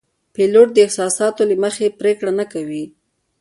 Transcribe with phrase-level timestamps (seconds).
[0.33, 2.83] پیلوټ د احساساتو له مخې پرېکړه نه کوي.